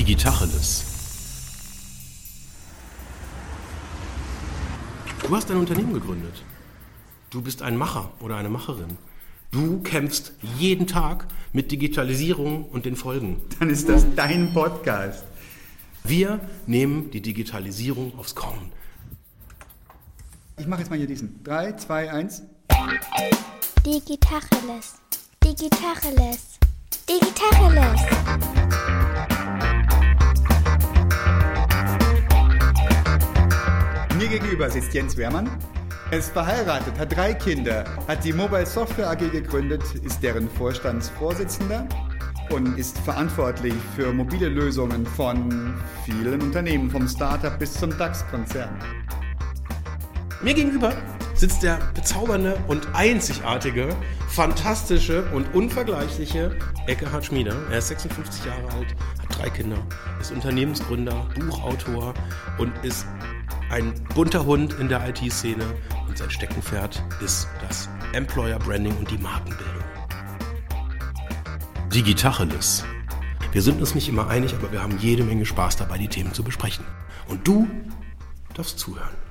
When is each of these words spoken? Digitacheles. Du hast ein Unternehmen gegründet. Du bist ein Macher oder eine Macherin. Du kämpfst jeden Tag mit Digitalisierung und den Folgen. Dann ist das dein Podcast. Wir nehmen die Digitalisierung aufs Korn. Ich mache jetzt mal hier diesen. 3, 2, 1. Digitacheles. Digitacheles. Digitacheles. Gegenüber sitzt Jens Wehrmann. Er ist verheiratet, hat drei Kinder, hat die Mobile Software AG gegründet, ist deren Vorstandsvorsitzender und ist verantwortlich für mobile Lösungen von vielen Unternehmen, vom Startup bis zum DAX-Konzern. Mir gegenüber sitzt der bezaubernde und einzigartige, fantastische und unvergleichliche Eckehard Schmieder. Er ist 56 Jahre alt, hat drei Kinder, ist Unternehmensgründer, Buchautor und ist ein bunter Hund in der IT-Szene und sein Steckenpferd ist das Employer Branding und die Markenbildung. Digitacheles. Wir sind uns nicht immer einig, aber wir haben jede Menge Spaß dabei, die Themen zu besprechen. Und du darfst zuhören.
Digitacheles. 0.00 0.82
Du 5.22 5.36
hast 5.36 5.50
ein 5.50 5.58
Unternehmen 5.58 5.92
gegründet. 5.92 6.42
Du 7.28 7.42
bist 7.42 7.60
ein 7.60 7.76
Macher 7.76 8.10
oder 8.18 8.36
eine 8.38 8.48
Macherin. 8.48 8.96
Du 9.50 9.82
kämpfst 9.82 10.32
jeden 10.56 10.86
Tag 10.86 11.26
mit 11.52 11.70
Digitalisierung 11.70 12.64
und 12.64 12.86
den 12.86 12.96
Folgen. 12.96 13.42
Dann 13.58 13.68
ist 13.68 13.90
das 13.90 14.06
dein 14.16 14.54
Podcast. 14.54 15.24
Wir 16.02 16.40
nehmen 16.66 17.10
die 17.10 17.20
Digitalisierung 17.20 18.18
aufs 18.18 18.34
Korn. 18.34 18.72
Ich 20.56 20.66
mache 20.66 20.80
jetzt 20.80 20.88
mal 20.88 20.96
hier 20.98 21.08
diesen. 21.08 21.44
3, 21.44 21.74
2, 21.74 22.10
1. 22.10 22.42
Digitacheles. 23.84 24.94
Digitacheles. 25.44 26.58
Digitacheles. 27.06 28.09
Gegenüber 34.30 34.70
sitzt 34.70 34.94
Jens 34.94 35.16
Wehrmann. 35.16 35.50
Er 36.12 36.18
ist 36.18 36.30
verheiratet, 36.30 36.96
hat 36.98 37.16
drei 37.16 37.34
Kinder, 37.34 37.84
hat 38.06 38.24
die 38.24 38.32
Mobile 38.32 38.64
Software 38.64 39.10
AG 39.10 39.18
gegründet, 39.30 39.82
ist 40.04 40.22
deren 40.22 40.48
Vorstandsvorsitzender 40.48 41.88
und 42.50 42.78
ist 42.78 42.96
verantwortlich 42.98 43.74
für 43.96 44.12
mobile 44.12 44.48
Lösungen 44.48 45.04
von 45.04 45.74
vielen 46.04 46.40
Unternehmen, 46.42 46.90
vom 46.90 47.08
Startup 47.08 47.58
bis 47.58 47.72
zum 47.74 47.96
DAX-Konzern. 47.98 48.78
Mir 50.42 50.54
gegenüber 50.54 50.92
sitzt 51.34 51.62
der 51.62 51.78
bezaubernde 51.94 52.56
und 52.68 52.86
einzigartige, 52.94 53.88
fantastische 54.28 55.24
und 55.32 55.52
unvergleichliche 55.54 56.56
Eckehard 56.86 57.24
Schmieder. 57.24 57.56
Er 57.70 57.78
ist 57.78 57.88
56 57.88 58.44
Jahre 58.44 58.72
alt, 58.74 58.94
hat 59.20 59.38
drei 59.38 59.50
Kinder, 59.50 59.78
ist 60.20 60.30
Unternehmensgründer, 60.30 61.28
Buchautor 61.34 62.14
und 62.58 62.72
ist 62.84 63.06
ein 63.70 63.94
bunter 64.14 64.44
Hund 64.44 64.74
in 64.80 64.88
der 64.88 65.08
IT-Szene 65.08 65.64
und 66.08 66.18
sein 66.18 66.30
Steckenpferd 66.30 67.02
ist 67.24 67.48
das 67.66 67.88
Employer 68.12 68.58
Branding 68.58 68.96
und 68.96 69.10
die 69.10 69.18
Markenbildung. 69.18 69.84
Digitacheles. 71.94 72.84
Wir 73.52 73.62
sind 73.62 73.80
uns 73.80 73.94
nicht 73.94 74.08
immer 74.08 74.28
einig, 74.28 74.54
aber 74.54 74.70
wir 74.72 74.82
haben 74.82 74.98
jede 74.98 75.24
Menge 75.24 75.46
Spaß 75.46 75.76
dabei, 75.76 75.98
die 75.98 76.08
Themen 76.08 76.34
zu 76.34 76.42
besprechen. 76.42 76.84
Und 77.28 77.46
du 77.46 77.68
darfst 78.54 78.78
zuhören. 78.78 79.29